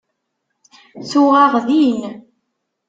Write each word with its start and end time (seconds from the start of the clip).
Tuɣ-aɣ 1.09 1.53
din. 1.67 2.01